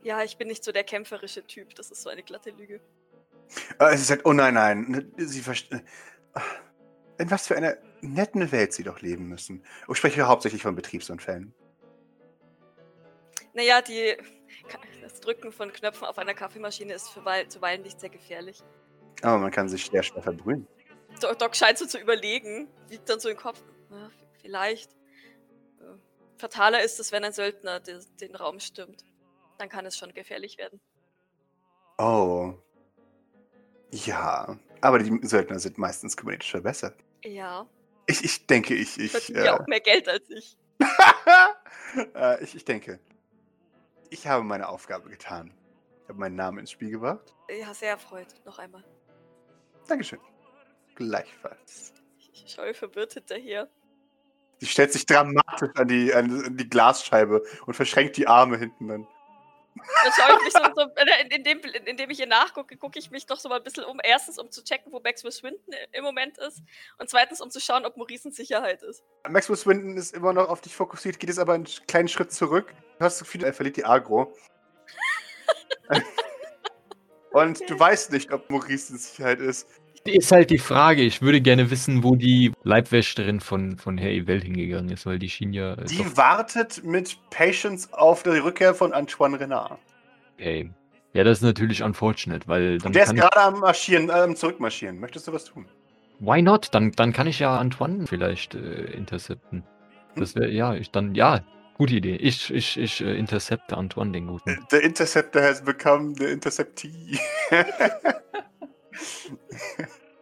[0.03, 1.75] Ja, ich bin nicht so der kämpferische Typ.
[1.75, 2.81] Das ist so eine glatte Lüge.
[3.79, 5.13] Äh, sie sagt, oh nein, nein.
[5.17, 5.83] Sie verstehen.
[7.19, 9.65] In was für einer netten Welt sie doch leben müssen.
[9.89, 11.55] Ich spreche hauptsächlich von Betriebsunfällen.
[13.55, 14.17] Naja, die,
[15.01, 17.07] das Drücken von Knöpfen auf einer Kaffeemaschine ist
[17.49, 18.63] zuweilen nicht sehr gefährlich.
[19.23, 20.69] Aber man kann sich sehr schwer verbrühen.
[21.21, 23.63] Doc, Doc scheint so zu überlegen, liegt dann so im Kopf.
[23.91, 24.11] Ja,
[24.43, 24.96] vielleicht.
[26.39, 29.05] Fataler ist es, wenn ein Söldner den, den Raum stürmt.
[29.59, 30.81] Dann kann es schon gefährlich werden.
[31.99, 32.55] Oh.
[33.91, 36.97] Ja, aber die Söldner sind meistens kybernetisch verbessert.
[37.25, 37.67] Ja.
[38.07, 38.99] Ich, ich denke, ich.
[38.99, 40.57] ich Verdienen ja äh, auch mehr Geld als ich.
[42.15, 43.01] äh, ich, ich denke,
[44.11, 45.53] ich habe meine Aufgabe getan.
[46.03, 47.35] Ich habe meinen Namen ins Spiel gebracht.
[47.49, 48.29] Ja, sehr erfreut.
[48.45, 48.85] Noch einmal.
[49.89, 50.21] Dankeschön.
[50.95, 51.93] Gleichfalls.
[52.33, 53.69] Ich schaue verwirrt hinterher.
[54.59, 59.07] Sie stellt sich dramatisch an die, an die Glasscheibe und verschränkt die Arme hinten dann.
[59.77, 60.83] Dann schaue ich mich so, so
[61.25, 63.63] in, in, dem, in, indem ich ihr nachgucke, gucke ich mich noch so mal ein
[63.63, 63.99] bisschen um.
[64.03, 66.63] Erstens, um zu checken, wo Maxwell Swinton im Moment ist.
[66.99, 69.05] Und zweitens, um zu schauen, ob Maurice in Sicherheit ist.
[69.29, 72.73] Maxwell Swinton ist immer noch auf dich fokussiert, geht es aber einen kleinen Schritt zurück.
[72.99, 74.35] Du hast das Gefühl, er verliert die Agro.
[77.33, 79.69] und du weißt nicht, ob Maurice in Sicherheit ist.
[80.07, 81.03] Ist halt die Frage.
[81.03, 85.29] Ich würde gerne wissen, wo die Leibwäscherin von, von Herr Evel hingegangen ist, weil die
[85.29, 85.75] schien ja.
[85.75, 89.79] äh, Die wartet mit Patience auf die Rückkehr von Antoine Renard.
[90.35, 90.71] Okay.
[91.13, 95.01] Ja, das ist natürlich unfortunate, weil dann Der ist gerade am Marschieren, äh, am Zurückmarschieren.
[95.01, 95.67] Möchtest du was tun?
[96.19, 96.69] Why not?
[96.73, 99.65] Dann, dann kann ich ja Antoine vielleicht äh, intercepten.
[100.15, 101.41] Das wäre, ja, ich dann, ja,
[101.77, 102.17] gute Idee.
[102.17, 104.59] Ich, ich, ich äh, intercepte Antoine, den Guten.
[104.71, 107.19] The Interceptor has become the Interceptee.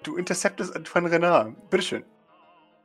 [0.03, 1.71] du interceptest Antoine Renard.
[1.71, 2.05] Bitteschön.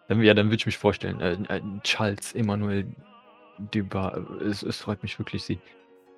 [0.07, 1.19] Dann, ja, dann würde ich mich vorstellen.
[1.21, 2.87] Äh, äh, Charles Emmanuel
[3.71, 5.59] Duba, es, es freut mich wirklich, Sie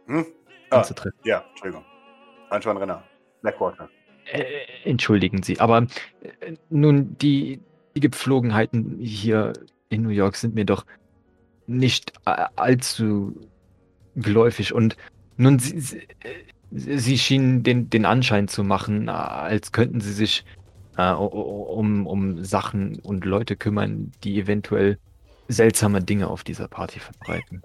[0.08, 0.26] Hm?
[0.70, 0.78] Ah.
[0.78, 1.20] anzutreffen.
[1.24, 1.84] Ja, Entschuldigung.
[2.50, 3.04] Antoine Renard.
[3.42, 3.90] Blackwater.
[4.32, 4.44] Äh,
[4.84, 5.88] entschuldigen Sie, aber
[6.22, 7.60] äh, nun, die,
[7.96, 9.54] die Gepflogenheiten hier
[9.90, 10.86] in New York sind mir doch
[11.66, 13.36] nicht äh, allzu
[14.16, 14.96] geläufig und
[15.38, 16.06] nun, Sie, Sie, äh,
[16.72, 20.46] Sie schienen den, den Anschein zu machen, äh, als könnten Sie sich
[20.98, 24.98] äh, um, um Sachen und Leute kümmern, die eventuell
[25.50, 27.62] seltsame Dinge auf dieser Party verbreiten.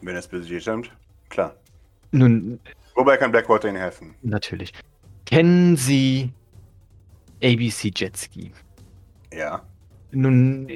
[0.00, 0.90] Wenn das Budget stimmt.
[1.28, 1.54] Klar.
[2.12, 2.60] Nun,
[2.94, 4.14] Wobei kann Blackwater Ihnen helfen?
[4.22, 4.72] natürlich.
[5.26, 6.30] Kennen Sie
[7.42, 8.52] ABC Jetski?
[9.32, 9.62] Ja.
[10.12, 10.68] Nun,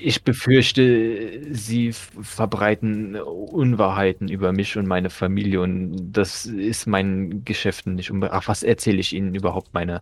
[0.00, 7.94] ich befürchte, Sie verbreiten Unwahrheiten über mich und meine Familie und das ist meinen Geschäften
[7.94, 8.34] nicht unbedingt.
[8.34, 10.00] Ach, was erzähle ich Ihnen überhaupt meine,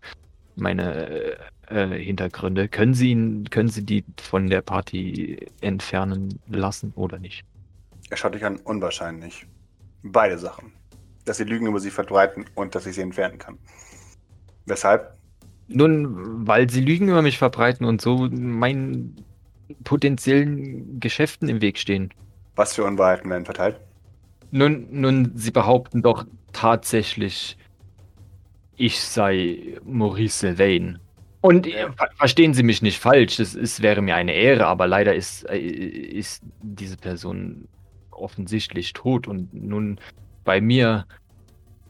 [0.56, 1.36] meine
[1.68, 2.68] äh, Hintergründe?
[2.68, 7.44] Können Sie ihn, können Sie die von der Party entfernen lassen oder nicht?
[8.10, 8.56] Er schaut dich an.
[8.64, 9.46] Unwahrscheinlich.
[10.02, 10.72] Beide Sachen.
[11.24, 13.58] Dass sie Lügen über sie verbreiten und dass ich sie entfernen kann.
[14.64, 15.14] Weshalb?
[15.66, 19.22] Nun, weil Sie Lügen über mich verbreiten und so meinen
[19.84, 22.12] potenziellen Geschäften im Weg stehen.
[22.56, 23.80] Was für Unwahrheiten werden verteilt?
[24.50, 27.56] Nun, nun, Sie behaupten doch tatsächlich,
[28.76, 30.98] ich sei Maurice Sylvain.
[31.40, 34.86] Und äh, ver verstehen Sie mich nicht falsch, es, es wäre mir eine Ehre, aber
[34.86, 37.68] leider ist, äh, ist diese Person
[38.10, 39.28] offensichtlich tot.
[39.28, 40.00] Und nun
[40.44, 41.06] bei mir,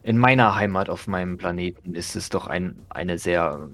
[0.03, 3.69] in meiner Heimat auf meinem Planeten, ist es doch ein, eine sehr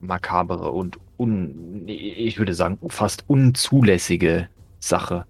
[0.00, 4.48] makabere und un, ich würde sagen, fast unzulässige
[4.80, 5.26] Sache,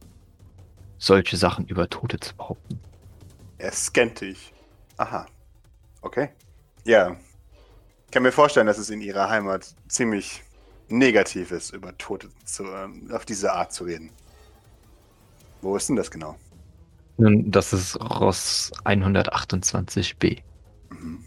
[0.98, 2.80] solche Sachen über Tote zu behaupten.
[3.58, 4.52] Er scannt dich.
[4.96, 5.26] Aha.
[6.02, 6.30] Okay.
[6.84, 7.16] Ja.
[8.06, 10.42] Ich kann mir vorstellen, dass es in ihrer Heimat ziemlich
[10.88, 14.10] negativ ist, über Tote zu, ähm, auf diese Art zu reden.
[15.60, 16.36] Wo ist denn das genau?
[17.18, 20.38] Nun, das ist Ross 128b.
[20.90, 21.24] Mhm.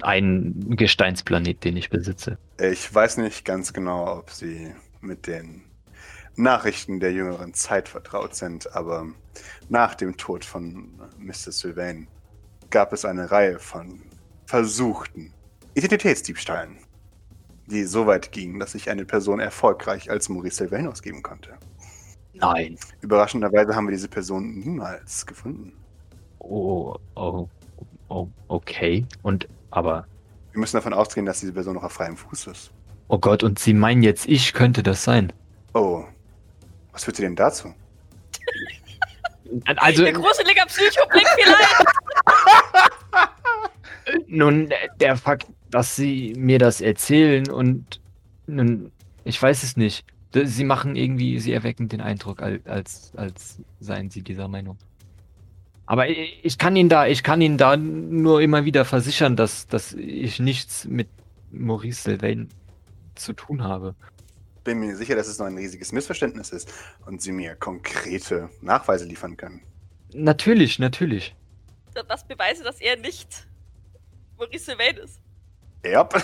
[0.00, 2.38] Ein Gesteinsplanet, den ich besitze.
[2.60, 5.62] Ich weiß nicht ganz genau, ob Sie mit den
[6.34, 9.06] Nachrichten der jüngeren Zeit vertraut sind, aber
[9.68, 11.52] nach dem Tod von Mr.
[11.52, 12.08] Sylvain
[12.70, 14.02] gab es eine Reihe von
[14.46, 15.32] versuchten
[15.74, 16.78] Identitätsdiebstahlen,
[17.66, 21.56] die so weit gingen, dass sich eine Person erfolgreich als Maurice Sylvain ausgeben konnte.
[22.34, 22.76] Nein.
[23.02, 25.72] Überraschenderweise haben wir diese Person niemals gefunden.
[26.40, 27.48] Oh, oh,
[28.08, 29.06] oh, okay.
[29.22, 30.06] Und, aber,
[30.58, 32.72] Wir müssen davon ausgehen, dass diese Person noch auf freiem Fuß ist.
[33.06, 35.32] oh Gott, und Sie meinen jetzt, ich könnte das sein?
[35.72, 36.02] Oh,
[36.90, 37.72] was führt Sie denn dazu?
[39.76, 41.84] Also, Ihr gruseliger Psychoblick vielleicht.
[44.26, 48.00] nun, der Fakt, dass Sie mir das erzählen und,
[48.48, 48.90] nun,
[49.22, 50.04] ich weiß es nicht.
[50.34, 54.76] Sie machen irgendwie, Sie erwecken den Eindruck, als, als, als seien Sie dieser Meinung.
[55.90, 59.66] Aber ich, ich kann ihn da, ich kann ihn da nur immer wieder versichern, dass,
[59.68, 61.08] dass ich nichts mit
[61.50, 62.50] Maurice Sylvain
[63.14, 63.94] zu tun habe.
[64.64, 66.70] Bin mir sicher, dass es noch ein riesiges Missverständnis ist
[67.06, 69.62] und sie mir konkrete Nachweise liefern können.
[70.12, 71.34] Natürlich, natürlich.
[72.06, 73.46] Was beweise, dass er nicht
[74.36, 75.20] Maurice Sylvain ist?
[75.84, 76.06] Ja.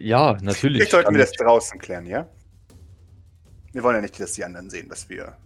[0.00, 0.88] Ja, natürlich.
[0.90, 2.28] Sollten kann wir das ich- draußen klären, ja?
[3.72, 5.36] Wir wollen ja nicht, dass die anderen sehen, dass wir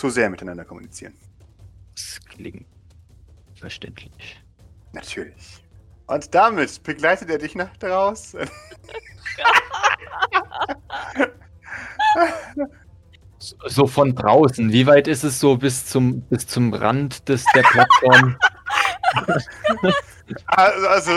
[0.00, 1.12] zu sehr miteinander kommunizieren.
[1.94, 2.66] Das klingt
[3.54, 4.42] verständlich.
[4.92, 5.62] Natürlich.
[6.06, 8.40] Und damit begleitet er dich nach draußen.
[13.38, 14.70] So- So von draußen.
[14.72, 18.36] Wie weit ist es so bis zum, bis zum Rand des, der Plattform?
[20.46, 21.10] Also, also,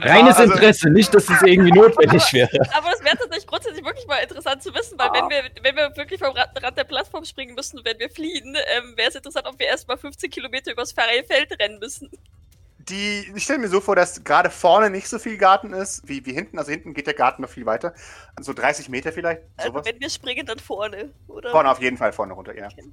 [0.00, 2.50] Reines also, Interesse, nicht, dass es irgendwie notwendig wäre.
[2.76, 5.12] Aber es wäre tatsächlich grundsätzlich wirklich mal interessant zu wissen, weil Ah.
[5.14, 8.56] wenn wir, wenn wir wirklich vom Rand, Rand der Plattform springen müssen, wenn wir fliehen,
[8.76, 12.10] ähm, wäre es interessant, ob wir erstmal 15 Kilometer übers freie Feld rennen müssen.
[12.88, 16.24] Die, ich stelle mir so vor, dass gerade vorne nicht so viel Garten ist, wie,
[16.26, 16.58] wie hinten.
[16.58, 17.94] Also hinten geht der Garten noch viel weiter.
[18.40, 19.42] So 30 Meter vielleicht.
[19.56, 19.86] Also Sowas.
[19.86, 21.50] wenn wir springen, dann vorne, oder?
[21.50, 22.66] Vorne auf jeden Fall vorne runter, ja.
[22.66, 22.84] Okay.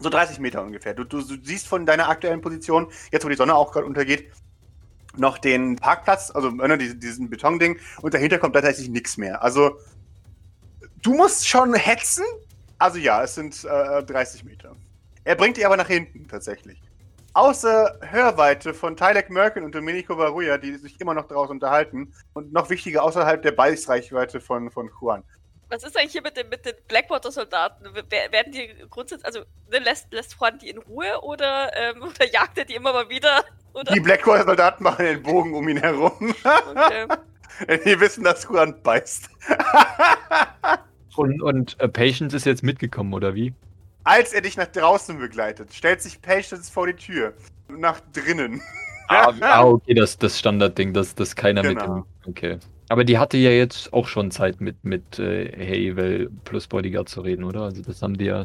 [0.00, 0.94] So 30 Meter ungefähr.
[0.94, 4.30] Du, du, du siehst von deiner aktuellen Position, jetzt wo die Sonne auch gerade untergeht,
[5.18, 9.42] noch den Parkplatz, also ne, diesen, Betonding und dahinter kommt tatsächlich nichts mehr.
[9.42, 9.78] Also
[11.02, 12.24] du musst schon hetzen.
[12.78, 14.76] Also ja, es sind äh, 30 Meter.
[15.24, 16.80] Er bringt dich aber nach hinten tatsächlich.
[17.34, 22.12] Außer Hörweite von Tylek Merkin und Domenico Varuja, die sich immer noch draußen unterhalten.
[22.32, 25.22] Und noch wichtiger, außerhalb der Beißreichweite von, von Juan.
[25.70, 27.86] Was ist eigentlich hier mit den, mit den Blackwater-Soldaten?
[28.08, 32.30] Wer- Werden die grundsätzlich, also ne, lässt, lässt Juan die in Ruhe oder, ähm, oder
[32.30, 33.44] jagt er die immer mal wieder?
[33.74, 33.92] Oder?
[33.92, 36.34] Die Blackwater-Soldaten machen den Bogen um ihn herum.
[36.70, 37.06] Okay.
[37.84, 39.28] Die wissen, dass Juan beißt.
[41.16, 43.52] Und, und äh, Patience ist jetzt mitgekommen, oder wie?
[44.04, 47.34] Als er dich nach draußen begleitet, stellt sich Patience vor die Tür.
[47.68, 48.62] Nach drinnen.
[49.08, 51.94] Ah, ah okay, das, das Standardding, dass, dass keiner mit Genau.
[51.94, 52.04] dem.
[52.26, 52.58] Okay.
[52.88, 57.20] Aber die hatte ja jetzt auch schon Zeit mit, mit äh, Havel plus Bodyguard zu
[57.20, 57.62] reden, oder?
[57.62, 58.44] Also das haben die ja.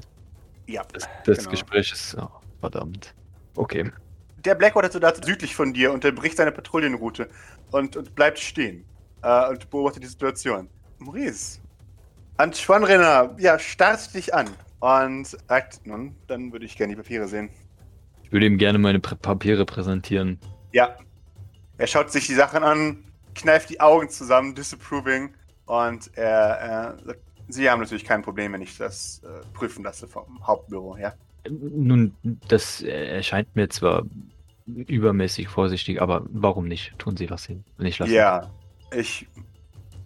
[0.67, 0.83] Ja.
[0.93, 1.51] Das, das Genau.
[1.51, 2.15] Gespräch ist.
[2.19, 2.29] Oh,
[2.59, 3.13] verdammt.
[3.55, 3.91] Okay.
[4.43, 7.29] Der Blackwater-Soldat südlich von dir unterbricht seine Patrouillenroute
[7.71, 8.83] und, und bleibt stehen.
[9.21, 10.67] Äh, und beobachtet die Situation.
[10.99, 11.59] Maurice.
[12.37, 14.49] Antoine Renner, ja, starrt dich an.
[14.79, 17.49] Und sagt, nun, dann würde ich gerne die Papiere sehen.
[18.23, 20.39] Ich würde ihm gerne meine Papiere präsentieren.
[20.73, 20.97] Ja.
[21.77, 23.03] Er schaut sich die Sachen an,
[23.35, 25.33] kneift die Augen zusammen, disapproving.
[25.65, 27.19] Und er, äh, sagt,
[27.49, 31.13] Sie haben natürlich kein Problem, wenn ich das äh, prüfen lasse vom Hauptbüro, ja?
[31.49, 32.15] Nun,
[32.47, 34.05] das erscheint mir zwar
[34.65, 36.97] übermäßig vorsichtig, aber warum nicht?
[36.99, 37.65] Tun Sie was hin.
[37.77, 38.49] Und ich lasse Ja,
[38.91, 39.27] ich.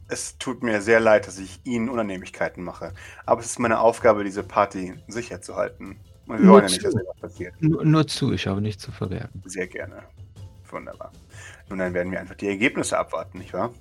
[0.09, 2.93] Es tut mir sehr leid, dass ich Ihnen Unannehmlichkeiten mache.
[3.25, 5.99] Aber es ist meine Aufgabe, diese Party sicher zu halten.
[6.27, 6.97] Und wir Nur wollen ja nicht, dass zu.
[6.97, 7.55] etwas passiert.
[7.59, 9.43] nur, nur zu, ich habe nichts zu verwerten.
[9.45, 10.03] Sehr gerne.
[10.69, 11.11] Wunderbar.
[11.69, 13.73] Nun, dann werden wir einfach die Ergebnisse abwarten, nicht wahr?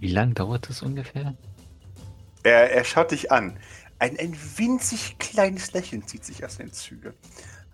[0.00, 1.34] Wie lange dauert das ungefähr?
[2.42, 3.58] Er, er schaut dich an.
[3.98, 7.12] Ein, ein winzig kleines Lächeln zieht sich aus den Zügen.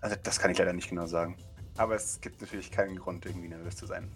[0.01, 1.37] Also, das kann ich leider nicht genau sagen.
[1.77, 4.11] Aber es gibt natürlich keinen Grund, irgendwie nervös zu sein.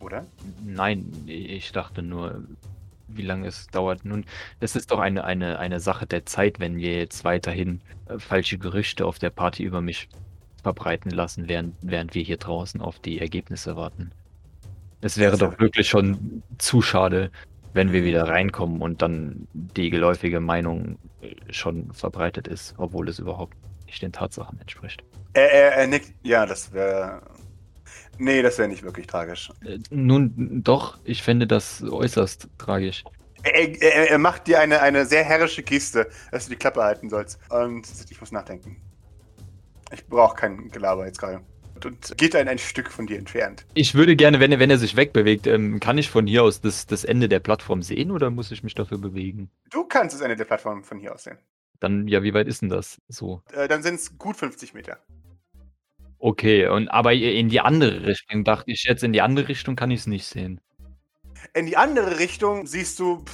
[0.00, 0.26] Oder?
[0.64, 2.44] Nein, ich dachte nur,
[3.06, 4.04] wie lange es dauert.
[4.04, 4.24] Nun,
[4.60, 8.58] es ist doch eine, eine, eine Sache der Zeit, wenn wir jetzt weiterhin äh, falsche
[8.58, 10.08] Gerüchte auf der Party über mich
[10.62, 14.10] verbreiten lassen, während, während wir hier draußen auf die Ergebnisse warten.
[15.04, 17.30] Es wäre doch wirklich schon zu schade,
[17.74, 23.18] wenn wir wieder reinkommen und dann die geläufige Meinung äh, schon verbreitet ist, obwohl es
[23.18, 25.04] überhaupt nicht den Tatsachen entspricht.
[25.34, 26.14] Er, er, er nickt.
[26.22, 27.20] Ja, das wäre.
[28.16, 29.52] Nee, das wäre nicht wirklich tragisch.
[29.62, 33.04] Äh, Nun, doch, ich fände das äußerst tragisch.
[33.42, 37.10] Er, er, er macht dir eine, eine sehr herrische Geste, dass du die Klappe halten
[37.10, 37.38] sollst.
[37.50, 38.80] Und ich muss nachdenken.
[39.92, 41.42] Ich brauche kein Gelaber jetzt gerade.
[41.84, 43.66] Und- geht ein, ein Stück von dir entfernt.
[43.74, 46.60] Ich würde gerne, wenn er, wenn er sich wegbewegt, ähm, kann ich von hier aus
[46.60, 49.50] das, das Ende der Plattform sehen oder muss ich mich dafür bewegen?
[49.70, 51.38] Du kannst das Ende der Plattform von hier aus sehen.
[51.80, 52.98] Dann, ja, wie weit ist denn das?
[53.08, 53.42] So.
[53.52, 54.98] Äh, dann sind es gut 50 Meter.
[56.18, 59.90] Okay, und aber in die andere Richtung dachte ich jetzt, in die andere Richtung kann
[59.90, 60.60] ich es nicht sehen.
[61.52, 63.32] In die andere Richtung siehst du pff,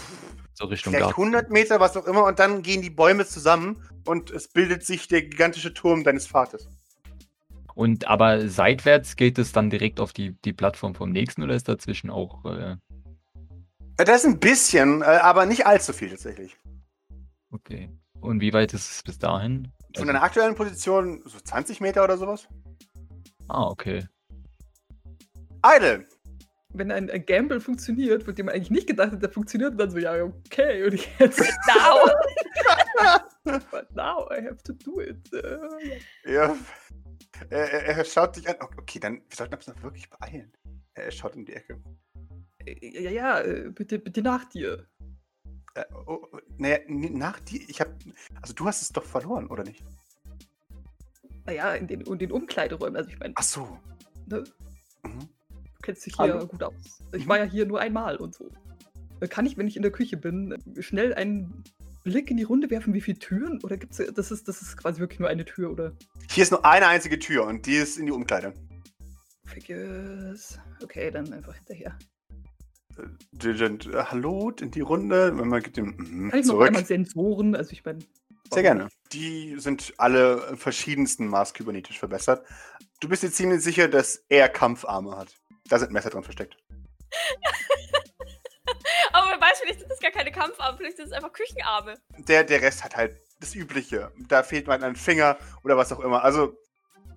[0.55, 1.23] So Richtung vielleicht Garten.
[1.35, 5.07] 100 Meter, was auch immer, und dann gehen die Bäume zusammen und es bildet sich
[5.07, 6.69] der gigantische Turm deines Vaters.
[7.75, 11.69] Und aber seitwärts geht es dann direkt auf die, die Plattform vom nächsten oder ist
[11.69, 12.45] dazwischen auch.
[12.45, 12.77] Äh,
[13.97, 16.57] Äh, Das ist ein bisschen, äh, aber nicht allzu viel tatsächlich.
[17.53, 17.91] okay.
[18.21, 19.65] Und wie weit ist es bis dahin?
[19.65, 22.47] Von Also- deiner aktuellen Position so 20 Meter oder sowas?
[23.49, 24.07] ah, okay.
[25.65, 26.07] Idle!
[26.73, 29.79] Wenn ein, ein Gamble funktioniert, von dem man eigentlich nicht gedacht hat, der funktioniert, und
[29.79, 31.39] dann so, ja, okay, und jetzt.
[31.67, 31.99] Genau.
[33.73, 35.17] But now I have to do it.
[35.33, 35.59] Äh,
[36.33, 36.45] Ja.
[36.45, 36.57] Er,
[37.51, 38.57] er, er schaut dich an.
[38.61, 40.53] Okay, dann, wir sollten uns noch wirklich beeilen.
[40.95, 41.81] Er schaut in die Ecke.
[42.67, 44.87] äh, ja, ja, äh, bitte, bitte nach dir.
[45.75, 47.61] Äh, oh, oh, naja, nach dir.
[47.69, 47.89] Ich hab.
[48.43, 49.85] Also, du hast es doch verloren, oder nicht?
[51.47, 52.97] Naja, in den, in den Umkleideräumen.
[52.97, 53.79] Also ich meine, Ach so.
[54.27, 54.45] ne,
[55.03, 55.21] Mhm.
[55.21, 56.47] du kennst dich hier Hallo.
[56.47, 57.03] gut aus.
[57.13, 57.29] Ich Mhm.
[57.29, 58.51] war ja hier nur einmal und so.
[59.21, 61.65] Äh, Kann ich, wenn ich in der Küche bin, schnell einen
[62.03, 63.61] Blick in die Runde werfen, wie viele Türen?
[63.63, 65.93] Oder gibt's äh, das ist das ist quasi wirklich nur eine Tür oder
[66.31, 68.55] Hier ist nur eine einzige Tür und die ist in die Umkleide.
[69.45, 70.59] Figures.
[70.83, 71.99] Okay, dann einfach hinterher.
[73.33, 75.33] Diligent, äh, hallo, in die Runde.
[75.33, 77.55] Man gibt dem mhm, Kann ich noch einmal Sensoren?
[77.55, 78.01] Also ich meine.
[78.53, 78.89] Sehr gerne.
[79.13, 82.45] Die sind alle verschiedensten Maß kybernetisch verbessert.
[83.01, 85.37] Du bist dir ziemlich sicher, dass er Kampfarme hat.
[85.69, 86.57] Da sind Messer drin versteckt.
[89.63, 91.95] Vielleicht sind das gar keine Kampfarme, vielleicht sind es einfach Küchenarme.
[92.29, 94.11] Der, der Rest hat halt das Übliche.
[94.29, 96.23] Da fehlt man ein Finger oder was auch immer.
[96.25, 96.57] Also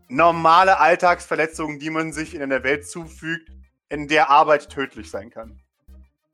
[0.10, 3.50] normale Alltagsverletzungen, die man sich in einer Welt zufügt,
[3.90, 5.60] in der Arbeit tödlich sein kann.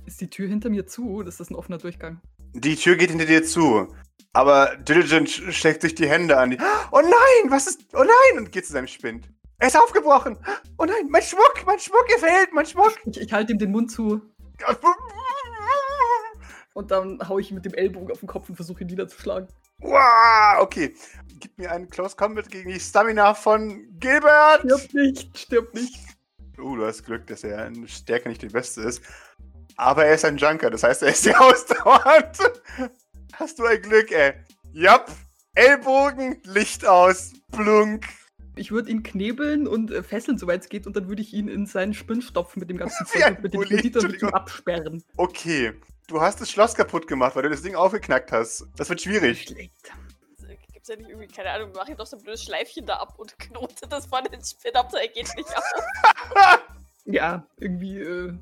[0.05, 1.23] Ist die Tür hinter mir zu?
[1.23, 2.21] Das ist ein offener Durchgang.
[2.53, 3.93] Die Tür geht hinter dir zu.
[4.33, 6.51] Aber Diligent sch- schlägt sich die Hände an.
[6.51, 6.57] Die,
[6.91, 7.81] oh nein, was ist.
[7.93, 8.37] Oh nein!
[8.37, 9.29] Und geht zu seinem Spind.
[9.57, 10.37] Er ist aufgebrochen.
[10.77, 12.95] Oh nein, mein Schmuck, mein Schmuck, er fehlt, mein Schmuck.
[13.05, 14.21] Ich, ich halte ihm den Mund zu
[16.79, 19.47] und dann haue ich ihm mit dem Ellbogen auf den Kopf und versuche ihn niederzuschlagen.
[19.79, 20.95] Wow, okay.
[21.39, 24.61] Gib mir einen Close Combat gegen die Stamina von Gilbert.
[24.61, 25.95] Stirb nicht, stirb nicht.
[26.57, 29.01] Oh, du hast Glück, dass er in Stärke nicht die beste ist.
[29.75, 32.37] Aber er ist ein Junker, das heißt, er ist sehr ausdauernd.
[33.33, 34.33] Hast du ein Glück, ey.
[34.73, 35.11] Jap.
[35.55, 38.05] Ellbogen, Licht aus, blunk.
[38.55, 41.47] Ich würde ihn knebeln und äh, fesseln, soweit es geht, und dann würde ich ihn
[41.47, 44.33] in seinen Spind stopfen mit dem ganzen Zeug mit ihm Entschuldigung.
[44.33, 45.03] absperren.
[45.17, 45.73] Okay.
[46.09, 48.65] Du hast das Schloss kaputt gemacht, weil du das Ding aufgeknackt hast.
[48.75, 49.43] Das wird schwierig.
[49.43, 49.93] Schlecht.
[50.73, 52.95] Gibt es ja nicht irgendwie, keine Ahnung, mach ich doch so ein blödes Schleifchen da
[52.95, 55.63] ab und knote das von den Spin ab, er geht nicht auf.
[57.05, 58.33] Ja, irgendwie, äh,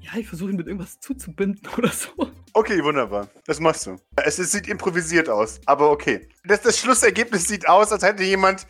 [0.00, 2.10] ja, ich versuche ihn mit irgendwas zuzubinden oder so.
[2.52, 3.28] Okay, wunderbar.
[3.46, 3.96] Das machst du.
[4.16, 6.28] Es, es sieht improvisiert aus, aber okay.
[6.44, 8.66] Das, das Schlussergebnis sieht aus, als hätte jemand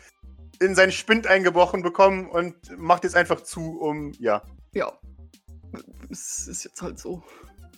[0.59, 4.41] in seinen Spind eingebrochen bekommen und macht jetzt einfach zu, um, ja.
[4.73, 4.91] Ja.
[6.09, 7.23] Es ist jetzt halt so.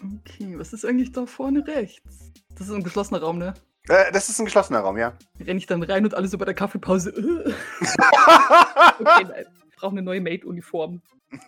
[0.05, 2.31] Okay, was ist eigentlich da vorne rechts?
[2.57, 3.53] Das ist ein geschlossener Raum, ne?
[3.87, 5.17] Äh, das ist ein geschlossener Raum, ja.
[5.39, 7.11] Renn ich dann rein und alle so bei der Kaffeepause.
[7.11, 7.53] äh.
[8.99, 9.45] okay, nein.
[9.69, 11.01] Ich brauche eine neue Maid-Uniform.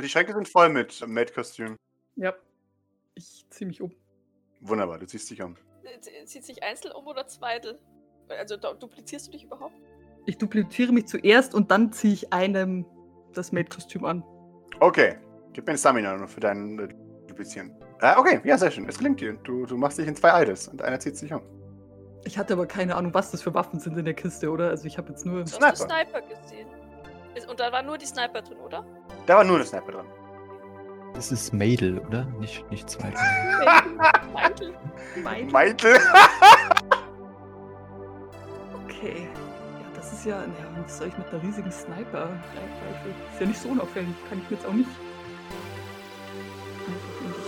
[0.00, 1.76] Die Schränke sind voll mit Maid-Kostüm.
[2.16, 2.34] Ja.
[3.14, 3.92] Ich zieh mich um.
[4.60, 5.56] Wunderbar, du ziehst dich um.
[6.00, 7.78] Z- Zieht sich einzeln um oder zweitel?
[8.28, 9.74] Also du- duplizierst du dich überhaupt?
[10.24, 12.86] Ich dupliziere mich zuerst und dann ziehe ich einem
[13.34, 14.24] das Maid-Kostüm an.
[14.80, 15.16] Okay,
[15.52, 16.88] gib mir ein Stamina nur für dein äh,
[17.26, 17.72] Duplizieren.
[18.00, 18.88] Äh, okay, ja, sehr schön.
[18.88, 19.34] Es gelingt dir.
[19.44, 21.40] Du, du machst dich in zwei Idols und einer zieht sich um.
[22.24, 24.68] Ich hatte aber keine Ahnung, was das für Waffen sind in der Kiste, oder?
[24.68, 25.40] Also ich habe jetzt nur.
[25.40, 25.68] Du Sniper.
[25.68, 26.68] hast einen Sniper gesehen.
[27.48, 28.84] Und da war nur die Sniper drin, oder?
[29.26, 30.06] Da war nur der Sniper dran.
[31.14, 32.24] Das ist Mädel, oder?
[32.38, 33.10] Nicht, nicht zwei.
[34.32, 34.74] Meitel.
[35.50, 35.96] Meitel.
[38.84, 39.28] Okay.
[39.80, 40.42] Ja, das ist ja.
[40.42, 43.14] Ja, was soll ich mit einer riesigen Sniper-Rifle?
[43.32, 44.14] Ist ja nicht so unauffällig.
[44.28, 44.88] Kann ich mir jetzt auch nicht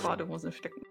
[0.04, 0.82] Badehose stecken.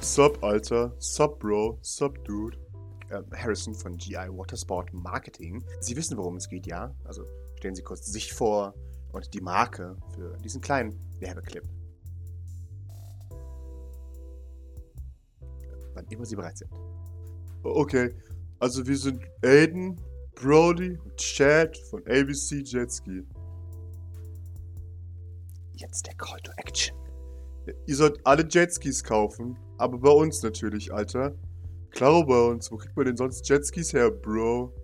[0.00, 0.94] Sup, Alter.
[0.98, 1.78] Sup, Bro.
[1.82, 2.56] Sup, Dude.
[3.10, 5.62] Äh, Harrison von GI Watersport Marketing.
[5.80, 6.94] Sie wissen, worum es geht, ja?
[7.04, 7.24] Also
[7.58, 8.74] stellen Sie kurz sich vor
[9.12, 11.64] und die Marke für diesen kleinen Werbeclip.
[15.92, 16.70] Wann immer Sie bereit sind.
[17.62, 18.14] Okay,
[18.60, 20.00] also wir sind Aiden,
[20.34, 23.26] Brody und Chad von ABC Jetski.
[25.80, 26.94] Jetzt der Call to Action.
[27.86, 31.34] Ihr sollt alle Jetskis kaufen, aber bei uns natürlich, Alter.
[31.90, 32.70] Klar bei uns.
[32.70, 34.74] Wo kriegt man denn sonst Jetskis her, Bro?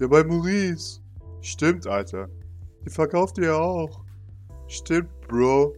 [0.00, 1.02] Ja, bei Maurice.
[1.42, 2.30] Stimmt, Alter.
[2.84, 4.04] Die verkauft ihr ja auch.
[4.68, 5.74] Stimmt, Bro.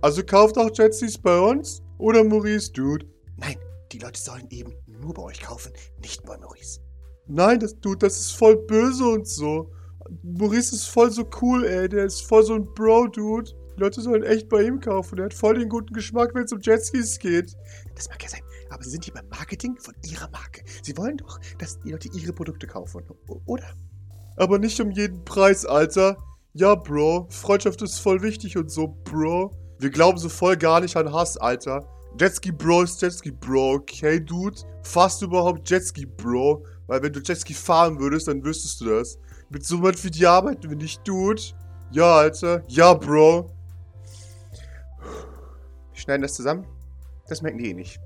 [0.00, 1.82] Also kauft auch Jetskis bei uns?
[1.98, 3.06] Oder Maurice, Dude?
[3.36, 3.56] Nein,
[3.92, 6.80] die Leute sollen eben nur bei euch kaufen, nicht bei Maurice.
[7.26, 9.70] Nein, das, Dude, das ist voll böse und so.
[10.22, 11.88] Maurice ist voll so cool, ey.
[11.88, 13.50] Der ist voll so ein Bro, Dude.
[13.76, 15.16] Die Leute sollen echt bei ihm kaufen.
[15.16, 17.54] Der hat voll den guten Geschmack, wenn es um Jetskis geht.
[17.94, 20.62] Das mag ja sein, aber sie sind hier beim Marketing von ihrer Marke.
[20.82, 23.04] Sie wollen doch, dass die Leute ihre Produkte kaufen,
[23.46, 23.74] oder?
[24.36, 26.16] Aber nicht um jeden Preis, Alter.
[26.54, 27.28] Ja, Bro.
[27.30, 29.52] Freundschaft ist voll wichtig und so, Bro.
[29.78, 31.88] Wir glauben so voll gar nicht an Hass, Alter.
[32.18, 34.60] Jetski Bro ist Jetski Bro, okay, Dude?
[34.82, 36.64] Fahrst du überhaupt Jetski Bro?
[36.88, 39.18] Weil wenn du Jetski fahren würdest, dann wüsstest du das.
[39.50, 41.40] Mit so jemand wie die arbeiten wir nicht, Dude.
[41.90, 42.62] Ja, Alter.
[42.68, 43.50] Ja, Bro.
[45.92, 46.66] Wir schneiden das zusammen.
[47.28, 47.98] Das merken die eh nicht.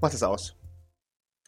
[0.00, 0.54] Mach das aus.